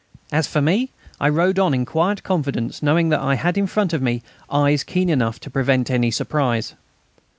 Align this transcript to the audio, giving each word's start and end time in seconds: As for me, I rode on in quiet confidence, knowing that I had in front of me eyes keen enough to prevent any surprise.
As 0.31 0.47
for 0.47 0.63
me, 0.63 0.89
I 1.19 1.29
rode 1.29 1.59
on 1.59 1.75
in 1.75 1.85
quiet 1.85 2.23
confidence, 2.23 2.81
knowing 2.81 3.09
that 3.09 3.19
I 3.19 3.35
had 3.35 3.55
in 3.55 3.67
front 3.67 3.93
of 3.93 4.01
me 4.01 4.23
eyes 4.49 4.83
keen 4.83 5.09
enough 5.09 5.39
to 5.41 5.51
prevent 5.51 5.91
any 5.91 6.09
surprise. 6.09 6.73